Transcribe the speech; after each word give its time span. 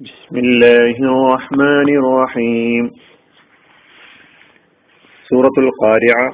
بسم 0.00 0.36
الله 0.36 0.96
الرحمن 1.04 1.88
الرحيم 1.96 2.84
سورة 5.30 5.56
القارعة 5.58 6.28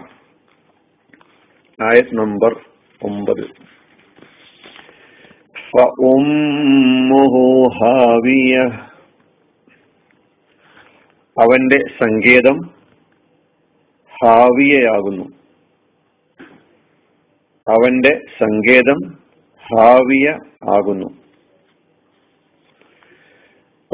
آية 1.80 2.08
نمبر 2.12 2.52
9 3.00 3.34
فأمه 5.72 7.34
هاوية 7.82 8.64
അവന്റെ 11.36 11.78
സങ്കേതം 11.98 12.56
ഹാവിയയാകുന്നു 14.12 15.26
അവന്റെ 17.66 18.12
സങ്കേതം 18.38 18.98
ഹാവിയ 19.64 20.26
ആകുന്നു 20.76 21.08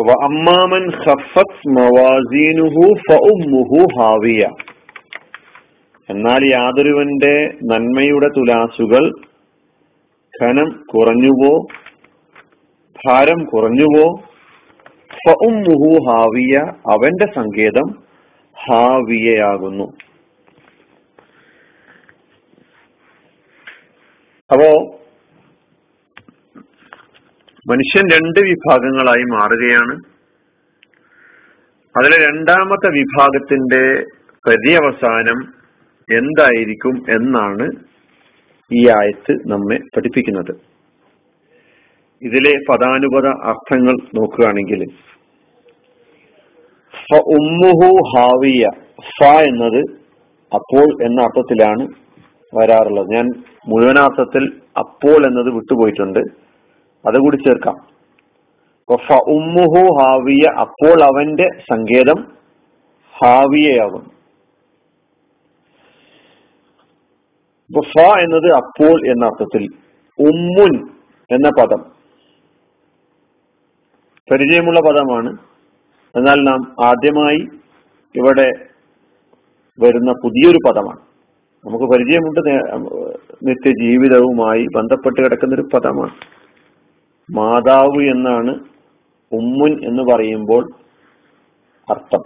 അമ്മാമൻ 0.09 0.91
ഖഫത്ത് 0.91 1.69
മവാസീനുഹു 1.69 2.85
ഹാവിയ 3.99 4.47
എന്നാൽ 6.09 6.45
യാതൊരുവന്റെ 6.51 7.53
നന്മയുടെ 7.63 8.27
തുലാസുകൾ 8.27 9.21
ഖനം 10.41 10.85
കുറഞ്ഞുവോ 10.85 11.67
ഭാരം 13.05 13.43
കുറഞ്ഞുവോ 13.43 14.19
ഫഉമ്മുഹു 15.21 16.11
ഹാവിയ 16.11 16.57
അവന്റെ 16.91 17.25
സങ്കേതം 17.25 17.87
ഹാവിയയാകുന്നു. 18.69 19.83
അപ്പോ 24.51 25.00
മനുഷ്യൻ 27.69 28.05
രണ്ട് 28.11 28.39
വിഭാഗങ്ങളായി 28.39 29.23
മാറുകയാണ്. 29.23 29.95
അതിലെ 31.97 32.17
രണ്ടാമത്തെ 32.27 32.89
വിഭാഗത്തിന്റെ 32.89 33.83
പര്യവസാനം 34.47 35.39
എന്തായിരിക്കും 36.09 36.95
എന്നാണ് 37.09 37.65
ഈ 38.71 38.81
ആയത്ത് 38.87 39.33
നമ്മെ 39.51 39.77
പഠിപ്പിക്കുന്നത്. 39.95 40.53
ഇതിലെ 42.21 42.53
പദാനുപത 42.69 43.27
അർത്ഥങ്ങൾ 43.51 43.95
നോക്കുകയാണെങ്കിൽ 44.19 44.83
ഉമ്മുഹു 47.37 47.89
ഹാവിയ 48.11 48.65
ഫ 49.15 49.23
എന്നത് 49.49 49.81
അപ്പോൾ 50.51 50.87
എന്ന 51.03 51.21
അർത്ഥത്തിലാണ് 51.21 51.83
വരാറുള്ളത്. 52.53 53.09
ഞാൻ 53.15 53.27
മുഴുവനാർത്ഥത്തിൽ 53.67 54.43
അപ്പോൾ 54.79 55.19
എന്നത് 55.27 55.49
വിട്ടുപോയിട്ടുണ്ട്. 55.55 56.23
അതുകൂടി 57.07 57.35
ചേർക്കാം. 57.35 57.91
ഉമ്മുഹു 59.27 59.87
ഹാവിയ 60.01 60.51
അപ്പോൾ 60.59 61.03
അവന്റെ 61.03 61.49
സങ്കേതം 61.71 62.31
ഹാവിയയാകും 63.25 64.21
എന്നത് 68.19 68.51
അപ്പോൾ 68.55 69.07
എന്ന 69.07 69.25
അർത്ഥത്തിൽ 69.25 69.67
ഉമ്മുൻ 70.19 70.89
എന്ന 71.31 71.49
പദം. 71.49 71.85
പരിചയമുള്ള 74.31 74.79
പദമാണ്. 74.79 75.37
എന്നാൽ 76.15 76.35
നാം 76.35 76.85
ആദ്യമായി 76.85 77.47
ഇവിടെ 78.15 78.51
വരുന്ന 79.79 80.11
പുതിയൊരു 80.11 80.57
പദമാണ്. 80.67 80.99
നമുക്ക് 81.65 81.85
പരിചയമുണ്ട് 81.85 82.39
നിത്യജീവിതവുമായി 83.49 84.67
ബന്ധപ്പെട്ട് 84.75 85.21
കിടക്കുന്ന 85.21 85.55
ഒരു 85.55 85.67
പദമാണ്. 85.73 86.40
മാതാവ് 87.31 88.01
എന്നാണ് 88.03 88.53
ഉമ്മുൻ 89.31 89.73
എന്ന് 89.85 90.03
പറയുമ്പോൾ 90.03 90.63
അർത്ഥം. 91.87 92.23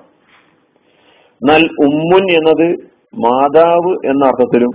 എന്നാൽ 1.42 1.64
ഉമ്മുൻ 1.86 2.23
എന്നത് 2.31 2.67
മാതാവ് 3.26 4.08
എന്ന 4.08 4.26
അർത്ഥത്തിലും 4.26 4.73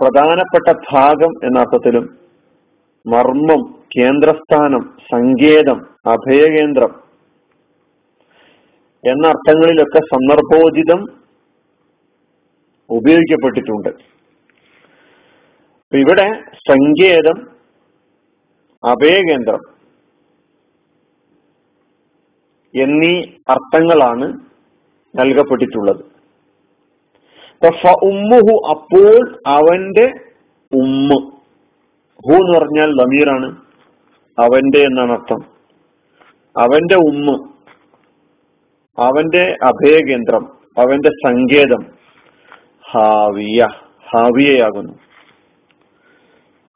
പ്രധാനപ്പെട്ട 0.00 0.68
ഭാഗം 0.92 1.32
എന്ന 1.46 1.58
അർത്ഥത്തിലും 1.58 2.04
മർമ്മം 3.06 3.62
കേന്ദ്രസ്ഥാനം 3.98 4.82
സങ്കേതം 5.12 5.78
അഭയകേന്ദ്രം 6.06 6.92
എന്ന 9.04 9.26
അർത്ഥങ്ങളിലൊക്കെ 9.26 10.00
സന്ദർഭോചിതം 10.12 11.00
ഉപയോഗിക്കപ്പെട്ടിട്ടുണ്ട്. 12.90 13.90
ഇവിടെ 15.92 16.28
സങ്കേതം 16.70 17.59
അഭയകേന്ദ്രം 18.84 19.58
എന്നീ 22.82 23.22
അർത്ഥങ്ങളാണ് 23.48 24.32
നൽകപ്പെട്ടിട്ടുള്ളത്. 25.16 26.04
ഉമ്മുഹു 28.04 28.70
അപ്പോൾ 28.70 29.38
അവന്റെ 29.46 30.12
ഉമ്മ. 30.72 31.30
ഹു 32.16 32.32
എന്ന് 32.32 32.58
പറഞ്ഞാൽ 32.58 32.90
ലമീറാണ് 32.90 33.56
അവന്റെ 34.38 34.78
എന്നാണ് 34.78 35.12
അർത്ഥം. 35.12 35.40
അവന്റെ 36.60 36.94
ഉമ്മ. 36.94 37.50
അവന്റെ 38.98 39.56
അഭയകേന്ദ്രം 39.62 40.44
അവന്റെ 40.78 41.08
സങ്കേതം 41.08 41.86
ഹാവിയ 42.90 43.66
ഹാവിയയാകുന്നു. 44.14 44.92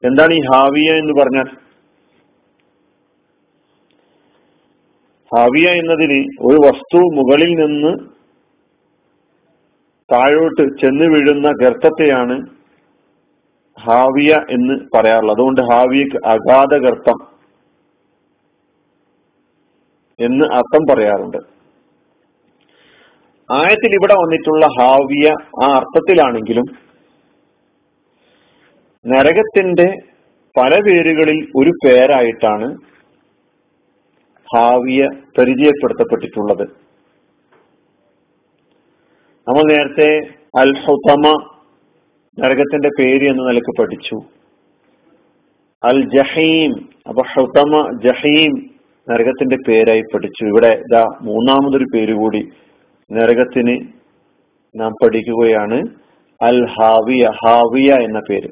എന്താണ് 0.03 0.33
ഈ 0.33 0.39
ഹാവിയ 0.53 0.91
എന്ന് 0.91 1.21
പറഞ്ഞാൽ? 1.21 1.64
ഹാവിയ 5.35 5.67
എന്നതിന് 5.81 6.19
ഒരു 6.41 6.57
വസ്തു 6.65 6.99
മുകളിൽ 7.17 7.51
നിന്ന് 7.61 7.91
താഴോട്ട് 10.09 10.63
ചെന്ന് 10.81 11.05
വീഴുന്ന 11.05 11.47
ഗർത്തത്തെയാണ് 11.61 12.35
ഹാവിയ 13.77 14.33
എന്ന് 14.49 14.75
പറയാറുള്ളത്. 14.93 15.35
അതുകൊണ്ട് 15.35 15.61
ഹാവിയക്ക് 15.71 16.17
അഗാധ 16.33 16.73
ഗർത്തം 16.85 17.17
എന്ന് 20.19 20.45
അർത്ഥം 20.57 20.83
പറയാറുണ്ട്. 20.89 21.39
ആയത്തിൽ 23.49 23.91
ഇവിടെ 23.95 24.15
വന്നിട്ടുള്ള 24.21 24.65
ഹാവിയ 24.79 25.27
ആ 25.63 25.67
അർത്ഥത്തിലാണെങ്കിലും 25.79 26.67
നരകത്തിന്റെ 29.05 29.87
പല 30.55 30.73
പേരുകളിൽ 30.85 31.39
ഒരു 31.55 31.71
പേരായിട്ടാണ് 31.83 32.67
ഹാവിയ 34.55 35.09
പരിചയപ്പെടുത്തപ്പെട്ടിട്ടുള്ളത്. 35.37 36.67
നമ്മൾ 39.47 39.73
നേരത്തെ 39.73 40.27
അൽ 40.59 40.77
ഹുതമ 40.77 41.47
നരകത്തിന്റെ 42.39 42.89
പേര് 42.89 43.29
എന്ന് 43.29 43.49
നിലയ്ക്ക് 43.49 43.81
പഠിച്ചു. 43.81 44.15
അൽ 45.83 46.09
ജഹീം 46.17 46.89
അപ്പൊ 47.09 47.23
ഹുതമ 47.33 47.99
ജഹീം 48.03 48.75
നരകത്തിന്റെ 49.09 49.57
പേരായി 49.67 50.01
പഠിച്ചു. 50.13 50.45
ഇവിടെ 50.45 50.67
ഇതാ 50.67 51.05
മൂന്നാമതൊരു 51.21 51.85
പേര് 51.93 52.13
കൂടി 52.13 52.49
നരകത്തിന് 53.11 53.87
നാം 54.75 54.91
പഠിക്കുകയാണ്. 54.91 55.81
അൽ 56.41 56.67
ഹാവിയ 56.67 57.29
ഹാവിയ 57.45 57.93
എന്ന 57.93 58.21
പേര്. 58.29 58.49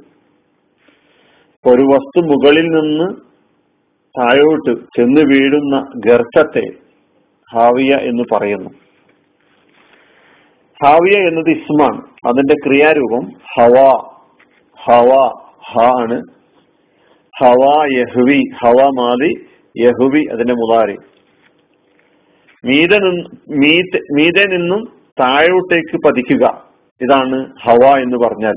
ഒരു 1.66 1.82
വസ്തു 1.82 2.22
മുകളിൽ 2.26 2.64
നിന്ന് 2.64 3.33
താഴോട്ട് 4.20 4.72
ചെന്ന് 4.98 5.22
വീഴുന്ന 5.22 5.92
ഗർത്തത്തെ 5.96 6.68
ഹാവിയ 7.54 7.96
എന്ന് 7.96 8.24
പറയുന്നു. 8.32 8.70
ഹാവിയ 10.86 11.18
എന്നത് 11.18 11.50
ഇസ്മാണ്. 11.50 12.02
അതിന്റെ 12.28 12.54
ക്രിയാരൂപം 12.54 13.32
ഹവ 13.58 13.76
ഹവ 14.84 15.32
ഹ 15.72 16.02
ആണ്. 16.02 16.22
ഹവ 17.42 17.86
യഹുവി 17.92 18.42
ഹവ 18.64 18.90
മാതി 19.00 19.46
യഹുവി 19.78 20.26
അതിന്റെ 20.32 20.54
മുതാരി. 20.54 20.98
മീതെ 22.66 22.98
മീതെ 24.14 24.46
നിന്നും 24.46 24.84
താഴോട്ടേക്ക് 25.20 25.98
പതിക്കുക. 26.06 26.64
ഇതാണ് 27.02 27.54
ഹവ 27.62 27.98
എന്ന് 27.98 28.18
പറഞ്ഞാൽ. 28.18 28.56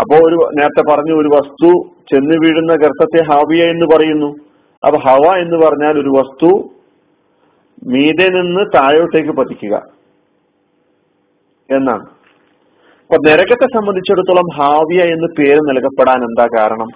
അപ്പോ 0.00 0.16
ഒരു 0.16 0.50
നേരത്തെ 0.58 0.94
പറഞ്ഞു 0.94 1.12
ഒരു 1.12 1.28
വസ്തു 1.28 1.95
ചെന്ന് 2.12 2.34
വീഴുന്ന 2.44 2.74
ഗർത്തത്തെ 2.74 3.22
ഹാവിയ 3.32 3.64
എന്ന് 3.64 3.96
പറയുന്നു. 3.96 4.26
അപ്പൊ 4.86 4.98
ഹവ 4.98 5.36
എന്ന് 5.38 5.56
പറഞ്ഞാൽ 5.56 5.92
ഒരു 5.92 6.08
വസ്തു 6.08 6.70
മീതെ 7.86 8.28
നിന്ന് 8.28 8.66
താഴോട്ടേക്ക് 8.74 9.30
പതിക്കുക 9.30 9.82
എന്നാണ്. 11.70 12.02
അപ്പൊ 13.00 13.16
നരകത്തെ 13.28 13.66
സംബന്ധിച്ചിടത്തോളം 13.66 14.54
ഹാവിയ 14.54 15.02
എന്ന് 15.02 15.26
പേര് 15.38 15.58
നൽകപ്പെടാൻ 15.58 16.16
എന്താ 16.16 16.46
കാരണം? 16.58 16.88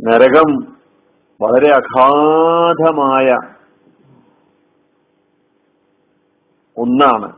നരകം 0.00 0.76
വളരെ 1.40 1.70
അഗാധമായ 1.70 3.38
ഒന്നാണ്. 6.76 7.32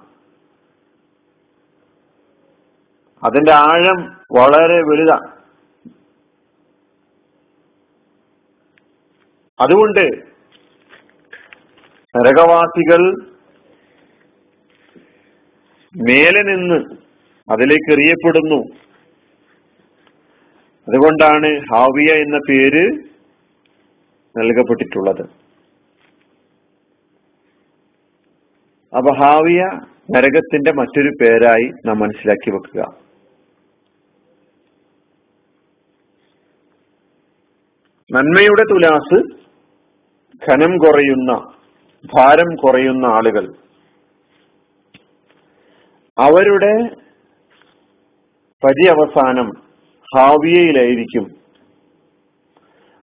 അതിന്റെ 3.25 3.52
ആഴം 3.52 4.17
വളരെ 4.32 4.79
വലുതാണ്. 4.82 5.36
അതുകൊണ്ട് 9.61 10.05
നരകവാസികൾ 12.14 13.00
മേലെ 16.08 16.43
നിന്ന് 16.43 16.79
അതിലേക്ക് 17.53 17.93
എറിയപ്പെടുന്നു. 17.93 18.61
അതുകൊണ്ടാണ് 20.88 21.49
ഹാവിയ 21.73 22.12
എന്ന 22.12 22.38
പേര് 22.49 22.85
നൽകപ്പെട്ടിട്ടുള്ളത്. 24.38 25.23
അപ്പൊ 28.97 29.14
ഹാവിയ 29.14 29.62
നരകത്തിന്റെ 30.17 30.73
മറ്റൊരു 30.73 31.11
പേരായി 31.23 31.73
നാം 31.87 31.99
മനസ്സിലാക്കി 31.99 32.50
വെക്കുക. 32.50 32.82
നന്മയുടെ 38.11 38.62
തുലാസ് 38.70 39.45
ഖനം 40.50 40.77
കുറയുന്ന 40.77 41.53
ഭാരം 42.15 42.56
കുറയുന്ന 42.56 43.06
ആളുകൾ. 43.06 43.55
അവരുടെ 46.19 46.97
പര്യവസാനം 48.65 49.50
ഹാവിയയിലായിരിക്കും. 50.17 51.31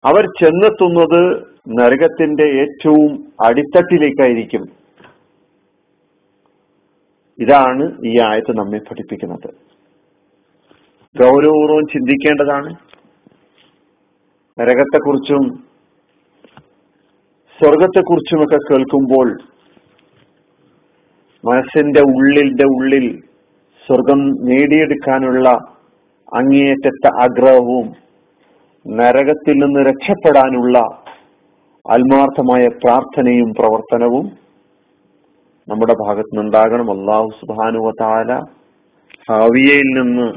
അവർ 0.03 0.25
ചെന്നെത്തുന്നത് 0.25 1.47
നരകത്തിന്റെ 1.81 2.43
ഏറ്റവും 2.43 3.33
അടിത്തട്ടിലേക്കായിരിക്കും. 3.45 4.65
ഇതാണ് 7.39 8.05
ഈ 8.05 8.19
ആയത്ത് 8.19 8.57
നമ്മെ 8.57 8.77
പഠിപ്പിക്കുന്നത്. 8.77 9.53
ഗൗരവപൂർവം 11.23 11.87
ചിന്തിക്കേണ്ടതാണ്. 11.93 12.75
നരകത്തെക്കുറിച്ചും 14.59 15.68
സ്വർഗത്തെക്കുറിച്ചുമൊക്കെ 17.61 18.57
കേൾക്കുമ്പോൾ 18.57 19.27
മനസ്സിന്റെ 21.43 22.01
ഉള്ളിന്റെ 22.01 22.63
ഉള്ളിൽ 22.63 23.05
സ്വർഗം 23.89 24.19
നേടിയെടുക്കാനുള്ള 24.41 25.49
അങ്ങേയറ്റത്തെ 26.33 27.09
ആഗ്രഹവും 27.23 27.87
നരകത്തിൽ 28.85 29.53
നിന്ന് 29.53 29.79
രക്ഷപ്പെടാനുള്ള 29.79 30.77
ആത്മാർത്ഥമായ 31.85 32.67
പ്രാർത്ഥനയും 32.83 33.49
പ്രവർത്തനവും 33.51 34.25
നമ്മുടെ 35.67 35.93
ഭാഗത്ത് 35.93 36.29
നിന്നുണ്ടാകണം 36.29 36.91
അള്ളാഹു 36.91 37.29
സുബാനുവതാല 37.39 38.31
ഹാവിയയിൽ 39.29 39.89
നിന്ന് 39.99 40.27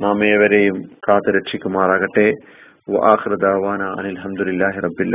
നാം 0.00 0.24
ഏവരെയും 0.24 0.76
കാത്തുരക്ഷിക്കുമാറാകട്ടെ. 1.08 2.26
വാഹൃദാവാന 2.88 3.82
റബ്ബിൽ 4.76 5.14